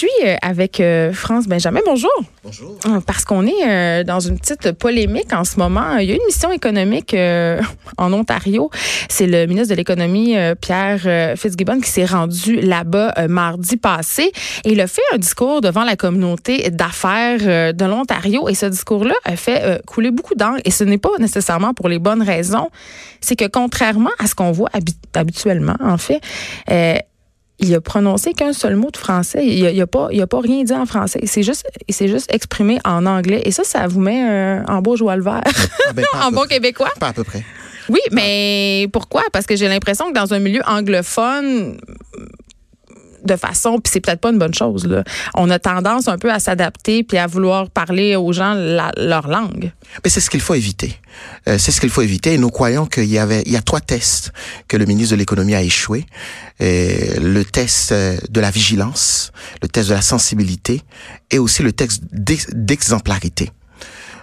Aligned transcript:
suis 0.00 0.08
euh, 0.24 0.36
avec 0.40 0.80
euh, 0.80 1.12
France 1.12 1.46
Benjamin. 1.46 1.80
Bonjour. 1.84 2.10
Bonjour. 2.42 2.78
Euh, 2.86 3.00
Parce 3.06 3.24
qu'on 3.24 3.46
est 3.46 4.04
dans 4.04 4.20
une 4.20 4.38
petite 4.38 4.72
polémique 4.72 5.32
en 5.32 5.44
ce 5.44 5.58
moment. 5.58 5.96
Il 5.98 6.08
y 6.08 6.12
a 6.12 6.14
une 6.14 6.24
mission 6.26 6.50
économique 6.50 7.14
en 7.98 8.12
Ontario. 8.12 8.70
C'est 9.08 9.26
le 9.26 9.46
ministre 9.46 9.70
de 9.70 9.74
l'Économie, 9.74 10.36
Pierre 10.60 11.36
Fitzgibbon, 11.36 11.80
qui 11.80 11.90
s'est 11.90 12.06
rendu 12.06 12.60
là-bas 12.60 13.28
mardi 13.28 13.76
passé. 13.76 14.32
Et 14.64 14.72
il 14.72 14.80
a 14.80 14.86
fait 14.86 15.02
un 15.12 15.18
discours 15.18 15.60
devant 15.60 15.84
la 15.84 15.96
communauté 15.96 16.70
d'affaires 16.70 17.74
de 17.74 17.84
l'Ontario. 17.84 18.48
Et 18.48 18.54
ce 18.54 18.66
discours-là 18.66 19.14
a 19.24 19.36
fait 19.36 19.82
couler 19.86 20.10
beaucoup 20.10 20.34
d'encre. 20.34 20.60
Et 20.64 20.70
ce 20.70 20.84
n'est 20.84 20.98
pas 20.98 21.10
nécessairement 21.18 21.74
pour 21.74 21.88
les 21.88 21.98
bonnes 21.98 22.22
raisons. 22.22 22.70
C'est 23.20 23.36
que 23.36 23.46
contrairement 23.46 24.10
à 24.18 24.26
ce 24.26 24.34
qu'on 24.34 24.52
voit 24.52 24.70
habituellement, 25.14 25.76
en 25.80 25.98
fait, 25.98 26.20
il 27.60 27.74
a 27.74 27.80
prononcé 27.80 28.32
qu'un 28.32 28.52
seul 28.52 28.74
mot 28.76 28.90
de 28.90 28.96
français. 28.96 29.46
Il 29.46 29.62
n'a 29.76 29.82
a 29.82 29.86
pas, 29.86 30.08
il 30.10 30.20
a 30.20 30.26
pas 30.26 30.40
rien 30.40 30.64
dit 30.64 30.72
en 30.72 30.86
français. 30.86 31.20
Il 31.22 31.28
s'est 31.28 31.42
juste, 31.42 31.66
il 31.88 31.94
s'est 31.94 32.08
juste 32.08 32.32
exprimé 32.32 32.78
en 32.84 33.06
anglais. 33.06 33.42
Et 33.44 33.50
ça, 33.50 33.64
ça 33.64 33.86
vous 33.86 34.00
met 34.00 34.28
euh, 34.28 34.64
en 34.66 34.80
beau 34.80 34.96
joie 34.96 35.16
le 35.16 35.22
vert. 35.22 35.42
Ah 35.46 35.92
ben, 35.92 36.04
en 36.22 36.32
bon 36.32 36.46
québécois. 36.46 36.90
Pas 36.98 37.08
à 37.08 37.12
peu 37.12 37.24
près. 37.24 37.44
Oui, 37.88 38.00
mais 38.12 38.88
pourquoi? 38.92 39.22
Parce 39.32 39.46
que 39.46 39.56
j'ai 39.56 39.68
l'impression 39.68 40.08
que 40.10 40.14
dans 40.14 40.32
un 40.32 40.38
milieu 40.38 40.62
anglophone, 40.66 41.78
de 43.24 43.36
façon, 43.36 43.80
puis 43.80 43.90
c'est 43.92 44.00
peut-être 44.00 44.20
pas 44.20 44.30
une 44.30 44.38
bonne 44.38 44.54
chose. 44.54 44.86
Là. 44.86 45.04
On 45.34 45.50
a 45.50 45.58
tendance 45.58 46.08
un 46.08 46.18
peu 46.18 46.30
à 46.30 46.38
s'adapter 46.38 47.02
puis 47.02 47.18
à 47.18 47.26
vouloir 47.26 47.70
parler 47.70 48.16
aux 48.16 48.32
gens 48.32 48.54
leur 48.54 49.28
langue. 49.28 49.72
Mais 50.04 50.10
c'est 50.10 50.20
ce 50.20 50.30
qu'il 50.30 50.40
faut 50.40 50.54
éviter. 50.54 50.94
Euh, 51.48 51.58
c'est 51.58 51.72
ce 51.72 51.80
qu'il 51.80 51.90
faut 51.90 52.02
éviter. 52.02 52.34
Et 52.34 52.38
nous 52.38 52.50
croyons 52.50 52.86
qu'il 52.86 53.06
y 53.06 53.18
avait, 53.18 53.42
il 53.46 53.52
y 53.52 53.56
a 53.56 53.62
trois 53.62 53.80
tests 53.80 54.32
que 54.68 54.76
le 54.76 54.84
ministre 54.86 55.14
de 55.14 55.18
l'économie 55.18 55.54
a 55.54 55.62
échoué. 55.62 56.06
Et 56.58 57.18
le 57.20 57.44
test 57.44 57.92
euh, 57.92 58.16
de 58.30 58.40
la 58.40 58.50
vigilance, 58.50 59.32
le 59.62 59.68
test 59.68 59.88
de 59.88 59.94
la 59.94 60.02
sensibilité 60.02 60.82
et 61.30 61.38
aussi 61.38 61.62
le 61.62 61.72
test 61.72 62.02
d'exemplarité. 62.12 63.50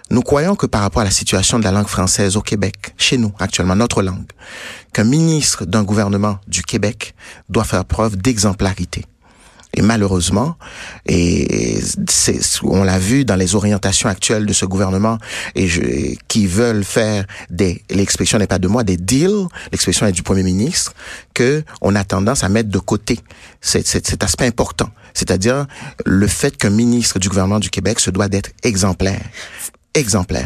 Nous 0.10 0.22
croyons 0.22 0.56
que 0.56 0.66
par 0.66 0.82
rapport 0.82 1.02
à 1.02 1.06
la 1.06 1.12
situation 1.12 1.60
de 1.60 1.66
la 1.66 1.72
langue 1.72 1.88
française 1.88 2.38
au 2.38 2.42
Québec, 2.42 2.94
chez 2.98 3.18
nous 3.18 3.34
actuellement, 3.40 3.76
notre 3.76 4.02
langue, 4.02 4.32
qu'un 4.94 5.04
ministre 5.04 5.66
d'un 5.66 5.84
gouvernement 5.84 6.40
du 6.48 6.64
Québec 6.64 7.14
doit 7.50 7.66
faire 7.66 7.84
preuve 7.84 8.16
d'exemplarité. 8.16 9.06
Et 9.74 9.82
malheureusement, 9.82 10.56
et 11.06 11.80
on 12.64 12.84
l'a 12.84 12.98
vu 12.98 13.26
dans 13.26 13.36
les 13.36 13.54
orientations 13.54 14.08
actuelles 14.10 14.46
de 14.46 14.54
ce 14.54 14.66
gouvernement, 14.66 15.18
et 15.56 15.68
je, 15.68 16.16
qui 16.28 16.48
veulent 16.48 16.86
faire 16.86 17.26
des, 17.50 17.84
l'expression 17.90 18.40
n'est 18.40 18.48
pas 18.48 18.60
de 18.60 18.68
moi, 18.68 18.84
des 18.84 18.98
deals, 18.98 19.46
l'expression 19.72 20.08
est 20.08 20.14
du 20.14 20.24
premier 20.24 20.42
ministre, 20.42 20.94
que 21.34 21.64
on 21.82 21.96
a 21.96 22.04
tendance 22.06 22.44
à 22.44 22.50
mettre 22.50 22.70
de 22.70 22.80
côté 22.80 23.20
cet 23.62 24.24
aspect 24.24 24.48
important, 24.48 24.90
c'est-à-dire 25.14 25.68
le 26.06 26.28
fait 26.28 26.56
qu'un 26.56 26.70
ministre 26.70 27.20
du 27.20 27.28
gouvernement 27.28 27.60
du 27.60 27.70
Québec 27.70 28.00
se 28.00 28.10
doit 28.10 28.30
d'être 28.30 28.52
exemplaire 28.64 29.22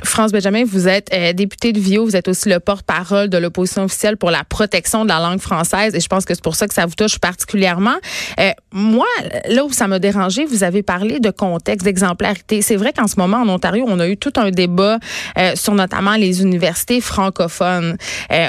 France 0.03 0.31
Benjamin, 0.31 0.63
vous 0.65 0.87
êtes 0.87 1.13
euh, 1.13 1.33
député 1.33 1.73
de 1.73 1.79
Vio, 1.79 2.05
vous 2.05 2.15
êtes 2.15 2.27
aussi 2.27 2.49
le 2.49 2.59
porte-parole 2.59 3.29
de 3.29 3.37
l'opposition 3.37 3.83
officielle 3.83 4.17
pour 4.17 4.31
la 4.31 4.43
protection 4.43 5.03
de 5.03 5.09
la 5.09 5.19
langue 5.19 5.39
française. 5.39 5.95
Et 5.95 5.99
je 5.99 6.07
pense 6.07 6.25
que 6.25 6.33
c'est 6.33 6.43
pour 6.43 6.55
ça 6.55 6.67
que 6.67 6.73
ça 6.73 6.85
vous 6.85 6.95
touche 6.95 7.19
particulièrement. 7.19 7.95
Euh, 8.39 8.51
moi, 8.73 9.05
là 9.47 9.65
où 9.65 9.71
ça 9.71 9.87
m'a 9.87 9.99
dérangé, 9.99 10.45
vous 10.45 10.63
avez 10.63 10.83
parlé 10.83 11.19
de 11.19 11.29
contexte, 11.29 11.85
d'exemplarité. 11.85 12.61
C'est 12.61 12.75
vrai 12.75 12.93
qu'en 12.93 13.07
ce 13.07 13.15
moment, 13.17 13.37
en 13.37 13.49
Ontario, 13.49 13.85
on 13.87 13.99
a 13.99 14.07
eu 14.07 14.17
tout 14.17 14.33
un 14.37 14.51
débat 14.51 14.99
euh, 15.37 15.51
sur 15.55 15.73
notamment 15.73 16.15
les 16.15 16.41
universités 16.41 17.01
francophones. 17.01 17.97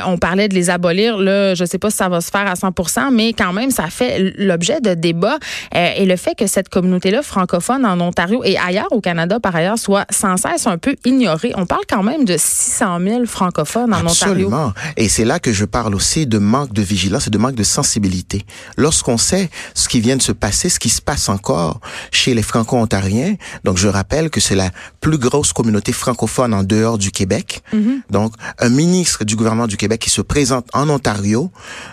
on 0.06 0.18
parlait 0.18 0.48
de 0.48 0.54
les 0.54 0.70
abolir. 0.70 1.18
Là, 1.18 1.54
je 1.54 1.64
sais 1.64 1.78
pas 1.78 1.90
si 1.90 1.96
ça 1.96 2.08
va 2.08 2.20
se 2.20 2.30
faire 2.30 2.46
à 2.46 2.56
100 2.56 2.72
mais 3.12 3.32
quand 3.32 3.52
même, 3.52 3.70
ça 3.70 3.88
fait 3.88 4.32
l'objet 4.36 4.80
de 4.80 4.94
débats. 4.94 5.38
et 5.74 6.04
le 6.04 6.16
fait 6.16 6.34
que 6.34 6.46
cette 6.46 6.68
communauté-là 6.68 7.22
francophone 7.22 7.84
en 7.84 8.00
Ontario 8.00 8.42
et 8.44 8.56
ailleurs 8.58 8.92
au 8.92 9.00
Canada, 9.00 9.40
par 9.40 9.54
ailleurs, 9.56 9.78
soit 9.78 10.06
sans 10.10 10.36
cesse 10.36 10.66
un 10.66 10.78
peu 10.78 10.96
ignoré. 11.04 11.52
On 11.56 11.66
parle 11.66 11.84
quand 11.88 12.02
même 12.02 12.24
de 12.24 12.36
600 12.38 12.98
000 13.00 13.26
francophones 13.26 13.92
en 13.92 14.00
Ontario. 14.00 14.48
Absolument. 14.48 14.72
Et 14.96 15.08
c'est 15.08 15.24
là 15.24 15.38
que 15.38 15.52
je 15.52 15.64
parle 15.64 15.94
aussi 15.94 16.26
de 16.26 16.38
manque 16.38 16.72
de 16.72 16.82
vigilance 16.82 17.26
et 17.26 17.30
de 17.30 17.38
manque 17.38 17.54
de 17.54 17.62
sensibilité. 17.62 18.44
Lorsqu'on 18.76 19.18
sait 19.18 19.50
ce 19.74 19.88
qui 19.88 20.00
vient 20.00 20.11
de 20.16 20.22
se 20.22 20.32
passer, 20.32 20.68
ce 20.68 20.78
qui 20.78 20.88
se 20.88 21.00
passe 21.00 21.28
encore 21.28 21.80
chez 22.10 22.34
les 22.34 22.42
franco-ontariens, 22.42 23.36
donc 23.64 23.76
je 23.76 23.88
rappelle 23.88 24.30
que 24.30 24.40
c'est 24.40 24.54
la 24.54 24.70
plus 25.00 25.18
grosse 25.18 25.52
communauté 25.52 25.92
francophone 25.92 26.54
en 26.54 26.62
dehors 26.62 26.98
du 26.98 27.10
Québec. 27.10 27.62
Mm-hmm. 27.72 28.02
Donc, 28.10 28.34
un 28.58 28.68
ministre 28.68 29.24
du 29.24 29.36
gouvernement 29.36 29.66
du 29.66 29.76
Québec 29.76 30.00
qui 30.00 30.10
se 30.10 30.20
présente 30.20 30.68
en 30.72 30.88
Ontario, 30.88 31.50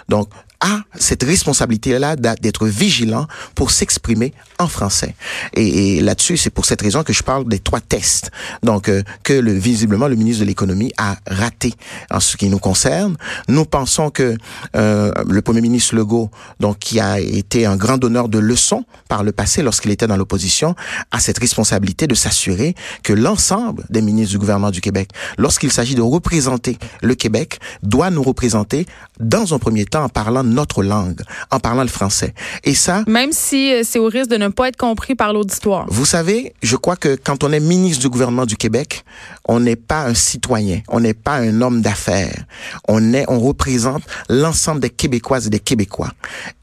donc 0.08 0.30
a 0.62 0.82
cette 0.96 1.24
responsabilité-là 1.24 2.16
d'être 2.16 2.68
vigilant 2.68 3.28
pour 3.56 3.72
s'exprimer 3.72 4.34
en 4.58 4.68
français. 4.68 5.16
Et, 5.54 6.02
là-dessus, 6.02 6.38
c'est 6.38 6.50
pour 6.50 6.66
cette 6.66 6.82
raison 6.82 7.04
que 7.04 7.14
je 7.14 7.24
parle 7.24 7.48
des 7.48 7.60
trois 7.60 7.80
tests. 7.80 8.32
Donc, 8.64 8.90
euh, 8.90 9.04
que 9.24 9.34
le, 9.34 9.54
visiblement 9.54 10.08
le 10.08 10.16
ministre 10.16 10.42
de 10.42 10.48
l'économie 10.48 10.92
a 10.98 11.16
raté 11.28 11.74
en 12.12 12.20
ce 12.20 12.36
qui 12.36 12.50
nous 12.50 12.60
concerne. 12.60 13.16
Nous 13.48 13.66
pensons 13.66 14.10
que 14.10 14.36
euh, 14.76 15.12
le 15.28 15.42
premier 15.42 15.62
ministre 15.62 15.96
Legault, 15.96 16.30
donc 16.60 16.80
qui 16.80 17.00
a 17.00 17.20
été 17.20 17.66
un 17.66 17.78
grand 17.78 17.98
donneur 17.98 18.28
de 18.28 18.40
leçons 18.40 18.86
par 19.08 19.24
le 19.24 19.32
passé 19.32 19.64
lorsqu'il 19.64 19.92
était 19.92 20.08
dans 20.08 20.18
l'opposition, 20.18 20.76
a 21.12 21.20
cette 21.20 21.40
responsabilité 21.40 22.08
de 22.08 22.16
s'assurer 22.16 22.76
que 23.04 23.14
l'ensemble 23.14 23.86
des 23.90 24.02
ministres 24.02 24.32
du 24.32 24.40
gouvernement 24.40 24.72
du 24.72 24.82
Québec, 24.82 25.10
lorsqu'il 25.38 25.72
s'agit 25.72 25.96
de 25.96 26.02
représenter 26.02 26.78
le 27.02 27.16
Québec, 27.16 27.60
doit 27.84 28.10
nous 28.10 28.24
représenter 28.24 28.86
dans 29.20 29.54
un 29.54 29.60
premier 29.60 29.86
temps 29.86 30.04
en 30.04 30.10
parlant 30.10 30.44
notre 30.50 30.84
langue, 30.84 31.22
en 31.52 31.60
parlant 31.60 31.84
le 31.84 31.90
français. 31.90 32.34
Et 32.64 32.74
ça... 32.74 33.04
Même 33.08 33.32
si 33.32 33.74
euh, 33.74 33.82
c'est 33.84 34.00
au 34.00 34.08
risque 34.08 34.30
de 34.30 34.38
ne 34.38 34.48
pas 34.50 34.68
être 34.68 34.78
compris 34.78 35.16
par 35.16 35.34
l'auditoire. 35.34 35.86
Vous 35.90 36.06
savez, 36.06 36.54
je 36.62 36.76
crois 36.76 36.96
que 36.96 37.18
quand 37.22 37.44
on 37.44 37.52
est 37.52 37.60
ministre 37.60 38.02
du 38.02 38.10
gouvernement 38.10 38.46
du 38.46 38.58
Québec, 38.58 39.04
on 39.48 39.60
n'est 39.60 39.76
pas 39.76 40.06
un 40.06 40.14
citoyen, 40.14 40.82
on 40.88 41.00
n'est 41.00 41.14
pas 41.14 41.36
un 41.36 41.62
homme 41.62 41.82
d'affaires. 41.82 42.46
On 42.88 43.14
est, 43.14 43.26
on 43.28 43.40
représente 43.40 44.04
l'ensemble 44.30 44.82
des 44.82 44.90
Québécoises 44.90 45.48
et 45.48 45.50
des 45.50 45.60
Québécois. 45.60 46.12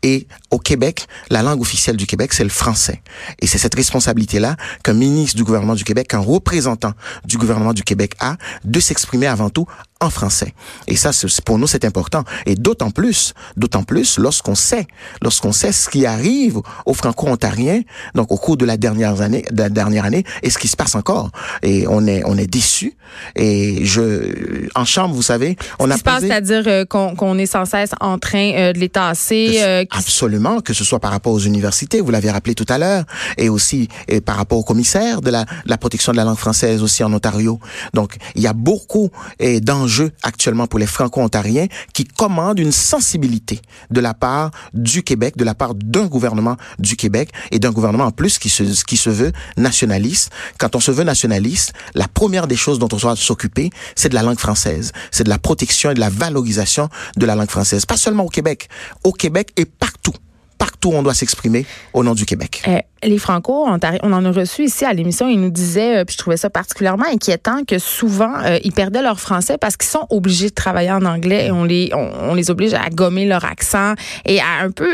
Et 0.02 0.26
au 0.50 0.58
Québec, 0.58 1.06
la 1.30 1.42
langue 1.42 1.60
officielle 1.60 1.96
du 1.96 2.06
Québec, 2.06 2.32
c'est 2.32 2.44
le 2.44 2.50
français. 2.50 3.02
Et 3.40 3.46
c'est 3.46 3.58
cette 3.58 3.74
responsabilité-là 3.74 4.56
qu'un 4.82 4.94
ministre 4.94 5.36
du 5.36 5.44
gouvernement 5.44 5.74
du 5.74 5.84
Québec, 5.84 6.08
qu'un 6.08 6.18
représentant 6.18 6.92
du 7.24 7.38
gouvernement 7.38 7.72
du 7.72 7.82
Québec 7.82 8.14
a 8.20 8.36
de 8.64 8.80
s'exprimer 8.80 9.26
avant 9.26 9.50
tout 9.50 9.66
en 10.00 10.10
français. 10.10 10.52
Et 10.86 10.96
ça, 10.96 11.10
pour 11.44 11.58
nous, 11.58 11.66
c'est 11.66 11.84
important. 11.84 12.24
Et 12.44 12.54
d'autant 12.54 12.90
plus, 12.90 13.32
d'autant 13.56 13.82
plus 13.82 14.18
lorsqu'on 14.18 14.54
sait, 14.54 14.86
lorsqu'on 15.22 15.52
sait 15.52 15.72
ce 15.72 15.88
qui 15.88 16.04
arrive 16.04 16.60
aux 16.84 16.92
Franco-Ontariens, 16.94 17.80
donc 18.14 18.30
au 18.30 18.36
cours 18.36 18.58
de 18.58 18.66
la 18.66 18.76
dernière 18.76 19.20
année, 19.22 19.44
de 19.50 19.62
la 19.62 19.70
dernière 19.70 20.04
année, 20.04 20.24
et 20.42 20.50
ce 20.50 20.58
qui 20.58 20.68
se 20.68 20.76
passe 20.76 20.94
encore. 20.94 21.30
Et 21.62 21.86
on 21.88 22.06
est, 22.06 22.22
on 22.26 22.36
est 22.36 22.46
déçus. 22.46 22.94
Et 23.36 23.84
je, 23.84 24.68
en 24.74 24.84
chambre, 24.84 25.14
vous 25.14 25.22
savez, 25.22 25.56
on 25.78 25.86
ce 25.86 25.90
a. 25.90 25.94
Qui 25.94 25.98
se 25.98 26.04
passe, 26.04 26.20
c'est-à-dire 26.20 26.64
euh, 26.66 26.84
qu'on 26.84 27.38
est 27.38 27.46
sans 27.46 27.64
cesse 27.64 27.90
en 28.00 28.18
train 28.18 28.52
euh, 28.52 28.72
de 28.74 28.78
les 28.78 28.90
tasser. 28.90 29.60
Euh, 29.62 29.84
absolument, 29.90 30.60
que 30.60 30.74
ce 30.74 30.84
soit 30.84 31.00
par 31.00 31.10
rapport 31.10 31.32
aux 31.32 31.40
universités, 31.40 32.02
vous 32.02 32.10
l'avez 32.10 32.30
rappelé 32.30 32.54
tout 32.54 32.66
à 32.68 32.76
l'heure, 32.76 33.04
et 33.38 33.48
aussi 33.48 33.88
et 34.08 34.20
par 34.20 34.36
rapport 34.36 34.58
au 34.58 34.64
commissaire 34.64 35.22
de 35.22 35.30
la, 35.30 35.44
de 35.44 35.50
la 35.70 35.78
protection 35.78 36.12
de 36.12 36.18
la 36.18 36.24
langue 36.24 36.36
française 36.36 36.82
aussi 36.82 37.02
en 37.02 37.12
Ontario. 37.12 37.58
Donc, 37.94 38.16
il 38.34 38.42
y 38.42 38.46
a 38.46 38.52
beaucoup 38.52 39.10
et 39.38 39.60
dans 39.86 39.88
jeu 39.88 40.10
actuellement 40.22 40.66
pour 40.66 40.78
les 40.78 40.86
Franco-Ontariens 40.86 41.66
qui 41.94 42.04
commandent 42.04 42.58
une 42.58 42.72
sensibilité 42.72 43.60
de 43.90 44.00
la 44.00 44.14
part 44.14 44.50
du 44.74 45.02
Québec, 45.02 45.36
de 45.36 45.44
la 45.44 45.54
part 45.54 45.74
d'un 45.74 46.06
gouvernement 46.06 46.56
du 46.78 46.96
Québec 46.96 47.30
et 47.52 47.58
d'un 47.58 47.70
gouvernement 47.70 48.06
en 48.06 48.10
plus 48.10 48.38
qui 48.38 48.48
se, 48.48 48.84
qui 48.84 48.96
se 48.96 49.10
veut 49.10 49.32
nationaliste. 49.56 50.32
Quand 50.58 50.74
on 50.74 50.80
se 50.80 50.90
veut 50.90 51.04
nationaliste, 51.04 51.72
la 51.94 52.08
première 52.08 52.46
des 52.46 52.56
choses 52.56 52.78
dont 52.78 52.88
on 52.92 52.96
doit 52.96 53.16
s'occuper, 53.16 53.70
c'est 53.94 54.08
de 54.08 54.14
la 54.14 54.22
langue 54.22 54.40
française. 54.40 54.92
C'est 55.10 55.24
de 55.24 55.28
la 55.28 55.38
protection 55.38 55.92
et 55.92 55.94
de 55.94 56.00
la 56.00 56.10
valorisation 56.10 56.88
de 57.16 57.26
la 57.26 57.36
langue 57.36 57.50
française. 57.50 57.86
Pas 57.86 57.96
seulement 57.96 58.24
au 58.24 58.28
Québec, 58.28 58.68
au 59.04 59.12
Québec 59.12 59.52
et 59.56 59.64
partout 59.64 60.14
partout 60.58 60.90
on 60.94 61.02
doit 61.02 61.14
s'exprimer 61.14 61.66
au 61.92 62.04
nom 62.04 62.14
du 62.14 62.26
Québec. 62.26 62.62
Euh, 62.68 62.78
les 63.02 63.18
Franco, 63.18 63.66
on, 63.66 64.12
en 64.12 64.24
a 64.24 64.30
reçu 64.30 64.64
ici 64.64 64.84
à 64.84 64.92
l'émission, 64.92 65.28
ils 65.28 65.40
nous 65.40 65.50
disaient, 65.50 65.98
euh, 65.98 66.04
puis 66.04 66.14
je 66.14 66.18
trouvais 66.18 66.36
ça 66.36 66.50
particulièrement 66.50 67.06
inquiétant, 67.12 67.64
que 67.64 67.78
souvent, 67.78 68.32
euh, 68.44 68.58
ils 68.64 68.72
perdaient 68.72 69.02
leur 69.02 69.20
français 69.20 69.58
parce 69.58 69.76
qu'ils 69.76 69.90
sont 69.90 70.06
obligés 70.10 70.48
de 70.48 70.54
travailler 70.54 70.92
en 70.92 71.04
anglais 71.04 71.46
et 71.46 71.50
on 71.50 71.64
les, 71.64 71.90
on, 71.94 72.34
les 72.34 72.50
oblige 72.50 72.74
à 72.74 72.88
gommer 72.90 73.26
leur 73.26 73.44
accent 73.44 73.94
et 74.24 74.40
à 74.40 74.62
un 74.62 74.70
peu 74.70 74.90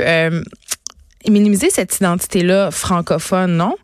minimiser 1.29 1.71
cette 1.71 1.97
identité-là 1.97 2.71
francophone, 2.71 3.57
non? 3.57 3.77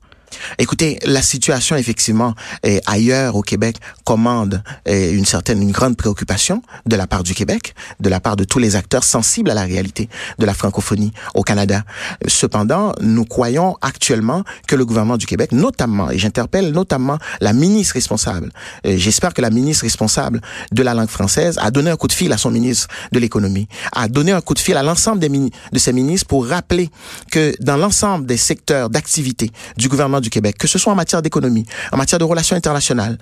Écoutez, 0.59 0.99
la 1.05 1.23
situation 1.23 1.77
effectivement 1.77 2.35
est 2.63 2.81
ailleurs 2.87 3.37
au 3.37 3.43
Québec 3.43 3.77
commande 4.05 4.63
une 4.87 5.25
certaine, 5.25 5.63
une 5.63 5.73
grande 5.73 5.97
préoccupation 5.97 6.63
de 6.87 6.97
la 6.97 7.07
part 7.07 7.23
du 7.23 7.35
Québec, 7.35 7.75
de 8.01 8.09
la 8.09 8.21
part 8.21 8.37
de 8.37 8.45
tous 8.45 8.59
les 8.59 8.77
acteurs 8.77 9.05
sensibles 9.05 9.51
à 9.51 9.55
la 9.55 9.65
réalité 9.65 10.09
de 10.39 10.47
la 10.47 10.55
francophonie 10.55 11.13
au 11.35 11.43
Canada. 11.43 11.85
Cependant, 12.27 12.93
nous 13.01 13.25
croyons 13.25 13.77
actuellement 13.81 14.45
que 14.67 14.77
le 14.77 14.85
gouvernement 14.85 15.17
du 15.17 15.27
Québec, 15.27 15.53
notamment, 15.53 16.11
et 16.11 16.19
j'interpelle 16.19 16.73
notamment 16.73 17.19
la 17.41 17.53
ministre 17.53 17.95
responsable, 17.95 18.53
j'espère 18.85 19.35
que 19.35 19.43
la 19.43 19.51
ministre 19.51 19.85
responsable 19.85 20.41
de 20.73 20.83
la 20.83 20.95
langue 20.95 21.09
française 21.09 21.59
a 21.61 21.71
donné 21.71 21.91
un 21.91 21.97
coup 21.97 22.09
de 22.09 22.13
fil 22.13 22.33
à 22.33 22.39
son 22.39 22.51
ministre 22.51 22.89
de 23.13 23.19
l'économie, 23.19 23.69
a 23.93 24.09
donné 24.09 24.33
un 24.33 24.41
coup 24.41 24.55
de 24.55 24.59
fil 24.59 24.77
à 24.77 24.83
l'ensemble 24.83 25.21
de 25.21 25.79
ses 25.79 25.93
ministres 25.93 26.27
pour 26.27 26.47
rappeler 26.47 26.91
que 27.31 27.55
dans 27.61 27.77
l'ensemble 27.77 28.27
des 28.27 28.37
secteurs 28.37 28.91
d'activité 28.91 29.51
du 29.77 29.89
gouvernement 29.89 30.18
du 30.21 30.31
Québec, 30.31 30.57
que 30.59 30.69
ce 30.69 30.79
soit 30.79 30.93
en 30.93 30.97
matière 30.97 31.23
d'économie, 31.23 31.67
en 31.93 31.97
matière 31.97 32.19
de 32.19 32.25
relations 32.25 32.57
internationales, 32.57 33.19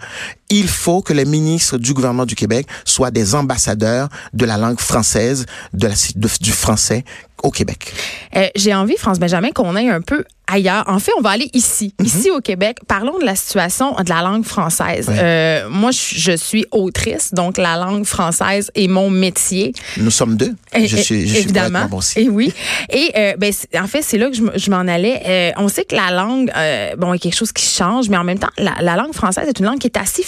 il 0.50 0.69
faut 0.69 1.02
que 1.02 1.12
les 1.12 1.25
ministres 1.25 1.78
du 1.78 1.94
gouvernement 1.94 2.26
du 2.26 2.34
Québec 2.34 2.66
soient 2.84 3.10
des 3.10 3.34
ambassadeurs 3.34 4.08
de 4.32 4.44
la 4.44 4.56
langue 4.56 4.81
française, 4.81 5.46
de 5.72 5.88
la, 5.88 5.94
du 6.40 6.52
français 6.52 7.04
au 7.43 7.50
Québec. 7.50 7.93
Euh, 8.37 8.48
J'ai 8.56 8.75
envie, 8.75 8.96
France 8.96 9.19
Benjamin, 9.19 9.50
qu'on 9.50 9.76
aille 9.76 9.90
un 9.90 10.00
peu 10.00 10.25
ailleurs. 10.46 10.84
En 10.87 10.98
fait, 10.98 11.12
on 11.19 11.22
va 11.22 11.31
aller 11.31 11.50
ici, 11.52 11.94
mhm. 11.98 12.06
ici 12.06 12.31
au 12.31 12.40
Québec. 12.40 12.78
Parlons 12.87 13.19
de 13.19 13.25
la 13.25 13.37
situation 13.37 13.93
de 13.94 14.08
la 14.08 14.22
langue 14.22 14.44
française. 14.44 15.08
Euh, 15.10 15.69
moi, 15.69 15.90
je 15.93 16.37
suis 16.37 16.66
autrice, 16.70 17.34
donc 17.34 17.58
la 17.58 17.76
langue 17.76 18.04
française 18.04 18.70
est 18.75 18.88
mon 18.88 19.10
métier. 19.10 19.72
Nous 19.96 20.10
sommes 20.10 20.37
deux. 20.37 20.54
Je 20.75 20.96
suis, 20.96 21.28
je 21.28 21.38
évidemment. 21.38 22.00
Suis 22.00 22.22
et 22.22 22.28
oui. 22.28 22.52
Et 22.90 23.10
euh, 23.16 23.34
ben, 23.37 23.52
en 23.78 23.87
fait, 23.87 24.02
c'est 24.02 24.19
là 24.19 24.31
que 24.31 24.37
je, 24.37 24.70
m'en 24.70 24.78
allais. 24.78 25.22
Euh, 25.26 25.62
on 25.62 25.69
sait 25.69 25.84
que 25.84 25.94
la 25.94 26.10
langue, 26.10 26.50
bon, 26.98 27.14
est 27.14 27.19
quelque 27.19 27.37
chose 27.37 27.52
qui 27.52 27.66
change, 27.66 28.08
mais 28.08 28.16
en 28.16 28.25
même 28.25 28.38
temps, 28.38 28.50
la, 28.58 28.75
la, 28.81 28.96
langue 28.96 29.14
française 29.14 29.48
est 29.48 29.58
une 29.58 29.66
langue 29.66 29.78
qui 29.78 29.88
est 29.88 29.98
assez 29.98 30.22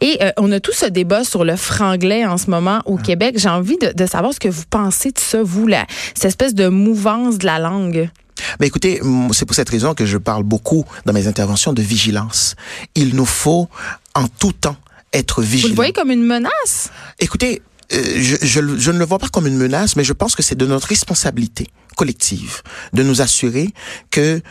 Et 0.00 0.18
euh, 0.22 0.30
on 0.36 0.52
a 0.52 0.60
tout 0.60 0.72
ce 0.72 0.86
débat 0.86 1.24
sur 1.24 1.44
le 1.44 1.56
franglais 1.56 2.24
en 2.26 2.38
ce 2.38 2.50
moment 2.50 2.80
au 2.86 2.96
Québec. 2.96 3.36
J'ai 3.38 3.48
envie 3.48 3.78
de, 3.78 3.92
de, 3.92 4.06
savoir 4.06 4.32
ce 4.32 4.40
que 4.40 4.48
vous 4.48 4.64
pensez 4.68 5.10
de 5.10 5.18
ça, 5.18 5.42
vous, 5.42 5.66
la, 5.66 5.86
cette 6.14 6.26
espèce 6.26 6.54
de 6.54 6.68
mouvance 6.68 7.38
de 7.38 7.46
la 7.46 7.58
langue. 7.58 8.10
Mais 8.60 8.66
écoutez, 8.66 9.00
c'est 9.32 9.46
pour 9.46 9.56
cette 9.56 9.70
raison 9.70 9.94
que 9.94 10.06
je 10.06 10.18
parle 10.18 10.42
beaucoup 10.42 10.84
dans 11.04 11.12
mes 11.12 11.26
interventions 11.26 11.72
de 11.72 11.82
vigilance. 11.82 12.54
Il 12.94 13.14
nous 13.14 13.24
faut 13.24 13.68
en 14.14 14.28
tout 14.28 14.52
temps 14.52 14.76
être 15.12 15.42
vigilants. 15.42 15.68
Vous 15.68 15.72
le 15.72 15.76
voyez 15.76 15.92
comme 15.92 16.10
une 16.10 16.24
menace? 16.24 16.90
Écoutez, 17.18 17.62
euh, 17.92 18.02
je, 18.16 18.36
je, 18.42 18.60
je, 18.78 18.90
ne 18.90 18.98
le 18.98 19.04
vois 19.04 19.18
pas 19.18 19.28
comme 19.28 19.46
une 19.46 19.56
menace, 19.56 19.96
mais 19.96 20.04
je 20.04 20.12
pense 20.12 20.34
que 20.34 20.42
c'est 20.42 20.56
de 20.56 20.66
notre 20.66 20.88
responsabilité 20.88 21.68
collective 21.96 22.62
de 22.92 23.02
nous 23.02 23.22
assurer 23.22 23.68
que 24.10 24.42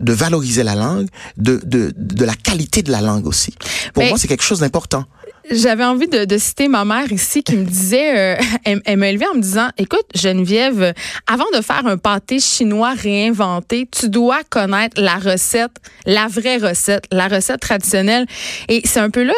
de 0.00 0.12
valoriser 0.12 0.62
la 0.62 0.74
langue, 0.74 1.08
de, 1.36 1.60
de, 1.64 1.92
de 1.96 2.24
la 2.24 2.34
qualité 2.34 2.82
de 2.82 2.90
la 2.90 3.00
langue 3.00 3.26
aussi. 3.26 3.54
Pour 3.94 4.04
moi, 4.04 4.18
c'est 4.18 4.28
quelque 4.28 4.44
chose 4.44 4.60
d'important. 4.60 5.04
J'avais 5.50 5.84
envie 5.84 6.08
de, 6.08 6.26
de, 6.26 6.36
citer 6.36 6.68
ma 6.68 6.84
mère 6.84 7.10
ici 7.10 7.42
qui 7.42 7.56
me 7.56 7.64
disait, 7.64 8.36
euh, 8.36 8.42
elle, 8.84 8.98
m'a 8.98 9.08
élevée 9.08 9.26
en 9.32 9.36
me 9.36 9.40
disant, 9.40 9.70
écoute 9.78 10.04
Geneviève, 10.14 10.92
avant 11.26 11.46
de 11.56 11.62
faire 11.62 11.86
un 11.86 11.96
pâté 11.96 12.38
chinois 12.38 12.92
réinventé, 12.92 13.88
tu 13.90 14.10
dois 14.10 14.42
connaître 14.50 15.00
la 15.00 15.16
recette, 15.16 15.72
la 16.04 16.26
vraie 16.26 16.58
recette, 16.58 17.04
la 17.10 17.28
recette 17.28 17.60
traditionnelle. 17.60 18.26
Et 18.68 18.82
c'est 18.84 19.00
un 19.00 19.08
peu 19.08 19.22
là 19.22 19.34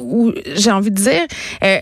où 0.00 0.32
j'ai 0.56 0.72
envie 0.72 0.90
de 0.90 0.96
dire, 1.00 1.26
euh, 1.62 1.78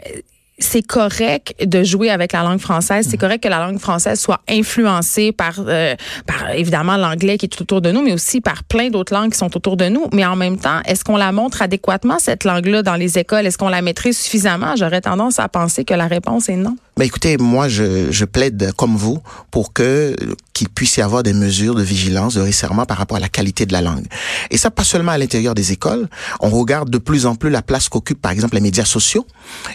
c'est 0.60 0.82
correct 0.82 1.54
de 1.64 1.82
jouer 1.82 2.10
avec 2.10 2.32
la 2.32 2.42
langue 2.42 2.60
française. 2.60 3.06
C'est 3.08 3.16
mm. 3.16 3.20
correct 3.20 3.42
que 3.42 3.48
la 3.48 3.58
langue 3.58 3.78
française 3.78 4.20
soit 4.20 4.40
influencée 4.48 5.32
par, 5.32 5.54
euh, 5.58 5.94
par 6.26 6.50
évidemment 6.54 6.96
l'anglais 6.96 7.38
qui 7.38 7.46
est 7.46 7.48
tout 7.48 7.62
autour 7.62 7.80
de 7.80 7.90
nous, 7.90 8.02
mais 8.02 8.12
aussi 8.12 8.40
par 8.40 8.64
plein 8.64 8.90
d'autres 8.90 9.14
langues 9.14 9.32
qui 9.32 9.38
sont 9.38 9.54
autour 9.56 9.76
de 9.76 9.88
nous. 9.88 10.06
Mais 10.12 10.24
en 10.24 10.36
même 10.36 10.58
temps, 10.58 10.80
est-ce 10.84 11.04
qu'on 11.04 11.16
la 11.16 11.32
montre 11.32 11.62
adéquatement, 11.62 12.18
cette 12.18 12.44
langue-là, 12.44 12.82
dans 12.82 12.96
les 12.96 13.18
écoles? 13.18 13.46
Est-ce 13.46 13.58
qu'on 13.58 13.68
la 13.68 13.82
maîtrise 13.82 14.18
suffisamment? 14.18 14.76
J'aurais 14.76 15.00
tendance 15.00 15.38
à 15.38 15.48
penser 15.48 15.84
que 15.84 15.94
la 15.94 16.06
réponse 16.06 16.48
est 16.48 16.56
non. 16.56 16.76
Mais 16.98 17.06
écoutez, 17.06 17.38
moi, 17.38 17.68
je, 17.68 18.10
je 18.10 18.24
plaide 18.24 18.72
comme 18.76 18.96
vous 18.96 19.20
pour 19.50 19.72
que 19.72 20.14
qu'il 20.60 20.68
puisse 20.68 20.98
y 20.98 21.00
avoir 21.00 21.22
des 21.22 21.32
mesures 21.32 21.74
de 21.74 21.82
vigilance, 21.82 22.34
de 22.34 22.42
resserrement 22.42 22.84
par 22.84 22.98
rapport 22.98 23.16
à 23.16 23.20
la 23.20 23.30
qualité 23.30 23.64
de 23.64 23.72
la 23.72 23.80
langue. 23.80 24.04
Et 24.50 24.58
ça, 24.58 24.70
pas 24.70 24.84
seulement 24.84 25.12
à 25.12 25.16
l'intérieur 25.16 25.54
des 25.54 25.72
écoles. 25.72 26.06
On 26.40 26.50
regarde 26.50 26.90
de 26.90 26.98
plus 26.98 27.24
en 27.24 27.34
plus 27.34 27.48
la 27.48 27.62
place 27.62 27.88
qu'occupent, 27.88 28.20
par 28.20 28.30
exemple, 28.30 28.56
les 28.56 28.60
médias 28.60 28.84
sociaux. 28.84 29.26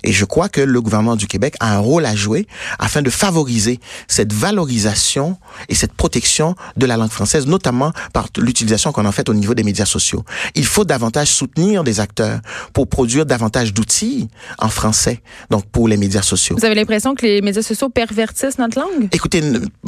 Et 0.03 0.13
je 0.13 0.25
crois 0.25 0.47
que 0.47 0.61
le 0.61 0.79
gouvernement 0.81 1.15
du 1.15 1.25
Québec 1.25 1.55
a 1.59 1.73
un 1.73 1.79
rôle 1.79 2.05
à 2.05 2.15
jouer 2.15 2.45
afin 2.77 3.01
de 3.01 3.09
favoriser 3.09 3.79
cette 4.07 4.31
valorisation 4.31 5.39
et 5.69 5.73
cette 5.73 5.93
protection 5.93 6.53
de 6.77 6.85
la 6.85 6.97
langue 6.97 7.09
française, 7.09 7.47
notamment 7.47 7.91
par 8.13 8.27
l'utilisation 8.37 8.91
qu'on 8.91 9.05
en 9.05 9.11
fait 9.11 9.27
au 9.27 9.33
niveau 9.33 9.55
des 9.55 9.63
médias 9.63 9.85
sociaux. 9.85 10.23
Il 10.53 10.67
faut 10.67 10.85
davantage 10.85 11.29
soutenir 11.29 11.83
des 11.83 11.99
acteurs 11.99 12.41
pour 12.73 12.87
produire 12.87 13.25
davantage 13.25 13.73
d'outils 13.73 14.27
en 14.59 14.69
français, 14.69 15.23
donc 15.49 15.65
pour 15.65 15.87
les 15.87 15.97
médias 15.97 16.21
sociaux. 16.21 16.55
Vous 16.59 16.65
avez 16.65 16.75
l'impression 16.75 17.15
que 17.15 17.25
les 17.25 17.41
médias 17.41 17.63
sociaux 17.63 17.89
pervertissent 17.89 18.59
notre 18.59 18.79
langue? 18.79 19.09
Écoutez, 19.11 19.41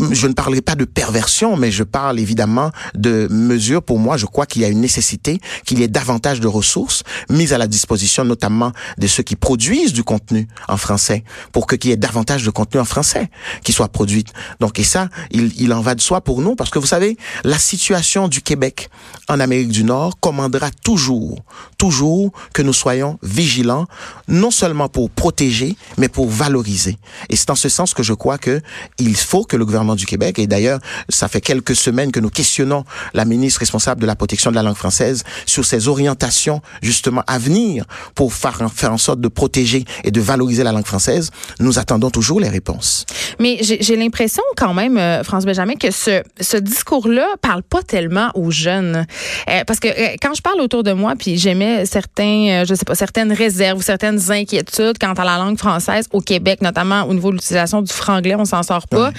je 0.09 0.25
ne 0.25 0.33
parlerai 0.33 0.61
pas 0.61 0.73
de 0.73 0.86
perversion, 0.87 1.57
mais 1.57 1.71
je 1.71 1.83
parle 1.83 2.19
évidemment 2.19 2.71
de 2.95 3.27
mesures. 3.29 3.83
Pour 3.83 3.99
moi, 3.99 4.17
je 4.17 4.25
crois 4.25 4.45
qu'il 4.45 4.61
y 4.61 4.65
a 4.65 4.69
une 4.69 4.81
nécessité 4.81 5.39
qu'il 5.65 5.79
y 5.79 5.83
ait 5.83 5.87
davantage 5.87 6.39
de 6.39 6.47
ressources 6.47 7.03
mises 7.29 7.53
à 7.53 7.57
la 7.57 7.67
disposition, 7.67 8.23
notamment 8.23 8.71
de 8.97 9.07
ceux 9.07 9.23
qui 9.23 9.35
produisent 9.35 9.93
du 9.93 10.03
contenu 10.03 10.47
en 10.67 10.77
français, 10.77 11.23
pour 11.51 11.67
que 11.67 11.75
qu'il 11.75 11.91
y 11.91 11.93
ait 11.93 11.97
davantage 11.97 12.43
de 12.43 12.49
contenu 12.49 12.79
en 12.79 12.85
français 12.85 13.29
qui 13.63 13.73
soit 13.73 13.89
produit. 13.89 14.25
Donc, 14.59 14.79
et 14.79 14.83
ça, 14.83 15.09
il, 15.31 15.51
il 15.61 15.73
en 15.73 15.81
va 15.81 15.95
de 15.95 16.01
soi 16.01 16.21
pour 16.21 16.41
nous, 16.41 16.55
parce 16.55 16.69
que 16.69 16.79
vous 16.79 16.87
savez, 16.87 17.17
la 17.43 17.59
situation 17.59 18.27
du 18.27 18.41
Québec 18.41 18.89
en 19.29 19.39
Amérique 19.39 19.69
du 19.69 19.83
Nord 19.83 20.19
commandera 20.19 20.71
toujours, 20.71 21.43
toujours 21.77 22.31
que 22.53 22.61
nous 22.61 22.73
soyons 22.73 23.19
vigilants, 23.23 23.85
non 24.27 24.51
seulement 24.51 24.89
pour 24.89 25.09
protéger, 25.09 25.75
mais 25.97 26.09
pour 26.09 26.29
valoriser. 26.29 26.97
Et 27.29 27.35
c'est 27.35 27.49
en 27.49 27.55
ce 27.55 27.69
sens 27.69 27.93
que 27.93 28.03
je 28.03 28.13
crois 28.13 28.37
que 28.37 28.61
il 28.99 29.15
faut 29.15 29.43
que 29.43 29.57
le 29.57 29.65
gouvernement 29.65 29.95
du 29.95 30.05
Québec, 30.05 30.39
et 30.39 30.47
d'ailleurs, 30.47 30.76
ça 31.09 31.27
fait 31.27 31.41
quelques 31.41 31.75
semaines 31.75 32.11
que 32.11 32.19
nous 32.19 32.29
questionnons 32.29 32.83
la 33.13 33.25
ministre 33.25 33.59
responsable 33.59 34.01
de 34.01 34.07
la 34.07 34.15
protection 34.15 34.51
de 34.51 34.55
la 34.55 34.63
langue 34.63 34.75
française 34.75 35.23
sur 35.45 35.65
ses 35.65 35.87
orientations 35.87 36.61
justement 36.81 37.23
à 37.27 37.37
venir 37.37 37.85
pour 38.15 38.33
faire, 38.33 38.57
faire 38.73 38.91
en 38.91 38.97
sorte 38.97 39.21
de 39.21 39.27
protéger 39.27 39.85
et 40.03 40.11
de 40.11 40.21
valoriser 40.21 40.63
la 40.63 40.71
langue 40.71 40.85
française. 40.85 41.31
Nous 41.59 41.79
attendons 41.79 42.09
toujours 42.09 42.39
les 42.39 42.49
réponses. 42.49 43.05
Mais 43.39 43.57
j'ai 43.61 43.95
l'impression 43.95 44.43
quand 44.55 44.73
même, 44.73 44.97
euh, 44.97 45.23
France 45.23 45.45
Benjamin, 45.45 45.75
que 45.75 45.91
ce, 45.91 46.23
ce 46.39 46.57
discours-là 46.57 47.27
parle 47.41 47.63
pas 47.63 47.81
tellement 47.83 48.29
aux 48.35 48.51
jeunes. 48.51 49.05
Euh, 49.49 49.63
parce 49.65 49.79
que 49.79 49.87
euh, 49.87 50.15
quand 50.21 50.33
je 50.33 50.41
parle 50.41 50.59
autour 50.61 50.83
de 50.83 50.93
moi, 50.93 51.13
puis 51.17 51.37
j'aimais 51.37 51.85
certains, 51.85 52.63
je 52.67 52.73
sais 52.73 52.85
pas, 52.85 52.95
certaines 52.95 53.31
réserves 53.31 53.79
ou 53.79 53.81
certaines 53.81 54.31
inquiétudes 54.31 54.97
quant 54.99 55.13
à 55.13 55.25
la 55.25 55.37
langue 55.37 55.57
française 55.57 56.07
au 56.11 56.21
Québec, 56.21 56.61
notamment 56.61 57.03
au 57.03 57.13
niveau 57.13 57.29
de 57.29 57.35
l'utilisation 57.35 57.81
du 57.81 57.93
franglais, 57.93 58.35
on 58.35 58.45
s'en 58.45 58.63
sort 58.63 58.87
pas. 58.87 59.11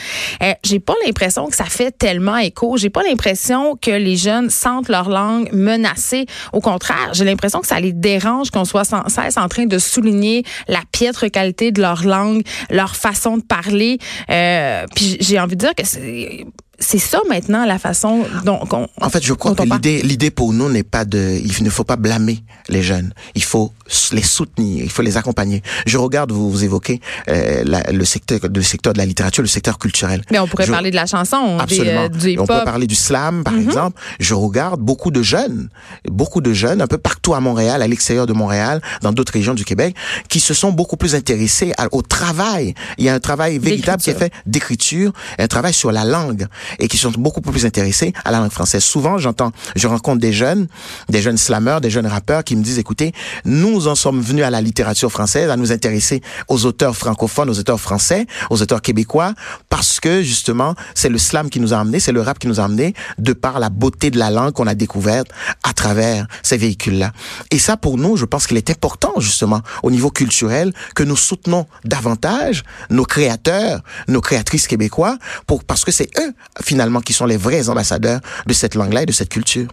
j'ai 0.65 0.81
pas 0.81 0.95
l'impression 1.05 1.38
que 1.47 1.57
ça 1.57 1.65
fait 1.65 1.91
tellement 1.91 2.37
écho. 2.37 2.77
J'ai 2.77 2.91
pas 2.91 3.03
l'impression 3.03 3.77
que 3.77 3.91
les 3.91 4.17
jeunes 4.17 4.51
sentent 4.51 4.89
leur 4.89 5.09
langue 5.09 5.51
menacée. 5.53 6.27
Au 6.53 6.61
contraire, 6.61 7.11
j'ai 7.13 7.25
l'impression 7.25 7.61
que 7.61 7.67
ça 7.67 7.81
les 7.81 7.93
dérange 7.93 8.51
qu'on 8.51 8.65
soit 8.65 8.85
sans 8.85 9.09
cesse 9.09 9.37
en 9.37 9.49
train 9.49 9.67
de 9.67 9.79
souligner 9.79 10.45
la 10.67 10.81
piètre 10.93 11.31
qualité 11.31 11.73
de 11.73 11.81
leur 11.81 12.05
langue, 12.05 12.43
leur 12.71 12.97
façon 12.97 13.37
de 13.37 13.43
parler. 13.43 13.99
Euh, 14.31 14.85
puis 14.95 15.17
j'ai 15.21 15.39
envie 15.39 15.57
de 15.57 15.61
dire 15.61 15.75
que 15.75 15.87
c'est 15.87 16.45
c'est 16.81 16.99
ça 16.99 17.21
maintenant 17.29 17.67
la 17.67 17.79
façon 17.79 18.25
dont 18.45 18.61
on, 18.73 18.87
En 19.01 19.11
fait, 19.11 19.25
je 19.25 19.33
crois 19.33 19.55
que 19.55 19.63
l'idée 19.63 20.01
l'idée 20.03 20.31
pour 20.31 20.53
nous 20.53 20.69
n'est 20.69 20.85
pas 20.85 21.05
de 21.05 21.41
il 21.43 21.65
ne 21.65 21.71
faut 21.71 21.85
pas 21.85 21.97
blâmer 21.97 22.45
les 22.69 22.83
jeunes. 22.83 23.13
Il 23.35 23.43
faut 23.43 23.73
les 24.13 24.23
soutenir, 24.23 24.85
il 24.85 24.91
faut 24.91 25.03
les 25.03 25.17
accompagner. 25.17 25.63
Je 25.87 25.99
regarde 25.99 26.31
vous, 26.31 26.51
vous 26.51 26.63
évoquez 26.63 27.01
euh, 27.29 27.63
la, 27.65 27.83
le 27.91 28.05
secteur 28.05 28.39
le 28.55 28.63
secteur 28.63 28.93
de 28.93 28.99
la 28.99 29.07
littérature, 29.07 29.43
le 29.43 29.49
secteur 29.49 29.79
culturel. 29.79 30.23
Mais 30.31 30.39
on 30.39 30.47
pourrait 30.47 30.67
parler 30.67 30.91
de 30.91 30.97
la 30.97 31.07
chanson, 31.07 31.59
absolument. 31.59 32.09
Des, 32.09 32.37
euh, 32.37 32.43
on 32.43 32.47
peut 32.47 32.65
parler 32.65 32.87
du 32.87 32.95
slam 32.95 33.43
par 33.43 33.55
mm-hmm. 33.55 33.63
exemple. 33.65 34.01
Je 34.21 34.35
regarde 34.35 34.81
beaucoup 34.81 35.11
de 35.11 35.23
jeunes, 35.23 35.71
beaucoup 36.09 36.41
de 36.41 36.53
jeunes 36.53 36.81
un 36.81 36.87
peu 36.87 36.99
partout 36.99 37.35
à 37.35 37.41
Montréal, 37.41 37.83
à 37.83 37.89
l'extérieur 37.89 38.27
de 38.27 38.33
Montréal, 38.33 38.81
dans 39.03 39.13
d'autres 39.13 39.33
régions 39.33 39.55
du 39.55 39.65
Québec 39.65 39.97
qui 40.29 40.39
se 40.39 40.55
sont 40.55 40.71
beaucoup 40.71 40.97
plus 40.97 41.17
intéressés 41.17 41.73
au 41.91 42.03
travail. 42.03 42.75
Il 42.99 43.05
y 43.05 43.09
a 43.09 43.15
un 43.15 43.21
travail 43.21 43.59
véritable 43.59 44.01
qui 44.01 44.11
est 44.11 44.19
fait 44.19 44.33
d'écriture, 44.47 45.13
un 45.39 45.49
travail 45.49 45.75
sur 45.75 45.91
la 45.91 46.05
langue 46.05 46.47
et 46.79 46.89
qui 46.89 46.97
sont 46.97 47.11
beaucoup 47.11 47.41
plus 47.41 47.67
intéressés 47.67 48.13
à 48.25 48.31
la 48.31 48.39
langue 48.39 48.51
française. 48.51 48.83
Souvent, 48.83 49.19
j'entends, 49.19 49.53
je 49.77 49.87
rencontre 49.87 50.21
des 50.21 50.33
jeunes, 50.33 50.67
des 51.09 51.23
jeunes 51.23 51.39
slameurs, 51.39 51.81
des 51.81 51.91
jeunes 51.91 52.07
rappeurs 52.07 52.45
qui 52.45 52.57
me 52.57 52.63
disent, 52.63 52.79
écoutez, 52.79 53.13
nous 53.45 53.89
en 53.89 53.95
sommes 53.95 54.21
venus 54.21 54.45
à 54.45 54.51
la 54.51 54.61
littérature 54.61 55.11
française, 55.11 55.51
à 55.51 55.57
nous 55.57 55.73
intéresser 55.73 56.23
aux 56.49 56.67
auteurs 56.67 56.97
francophones, 56.97 57.51
aux 57.51 57.59
auteurs 57.59 57.81
français, 57.81 58.27
aux 58.51 58.63
auteurs 58.63 58.83
québécois, 58.83 59.35
parce 59.69 60.01
que 60.01 60.23
justement, 60.23 60.75
c'est 60.95 61.09
le 61.09 61.19
slam 61.19 61.51
qui 61.51 61.61
nous 61.61 61.75
a 61.75 61.79
amené, 61.79 62.01
c'est 62.01 62.13
le 62.13 62.21
rap 62.21 62.39
qui 62.39 62.47
nous 62.47 62.61
a 62.61 62.65
amené, 62.65 62.95
de 63.19 63.33
par 63.33 63.59
la 63.61 63.71
beauté 63.71 64.11
de 64.11 64.19
la 64.19 64.31
langue 64.31 64.53
qu'on 64.53 64.67
a 64.67 64.75
découverte 64.75 65.29
à 65.63 65.73
travers 65.73 66.27
ces 66.43 66.57
véhicules-là. 66.57 67.13
Et 67.51 67.59
ça, 67.59 67.77
pour 67.77 67.99
nous, 67.99 68.17
je 68.17 68.25
pense 68.25 68.47
qu'il 68.47 68.57
est 68.57 68.71
important, 68.71 69.13
justement, 69.19 69.63
au 69.83 69.91
niveau 69.91 70.11
culturel, 70.11 70.73
que 70.95 71.03
nous 71.03 71.17
soutenons 71.17 71.67
davantage 71.85 72.63
nos 72.91 73.05
créateurs, 73.05 73.81
nos 74.09 74.21
créatrices 74.21 74.67
québécois, 74.67 75.19
parce 75.67 75.85
que 75.85 75.93
c'est 75.93 76.11
eux, 76.19 76.35
finalement, 76.63 77.01
qui 77.01 77.13
sont 77.13 77.27
les 77.27 77.37
vrais 77.37 77.69
ambassadeurs 77.69 78.21
de 78.47 78.53
cette 78.53 78.75
langue-là 78.75 79.03
et 79.03 79.07
de 79.07 79.13
cette 79.13 79.29
culture. 79.29 79.69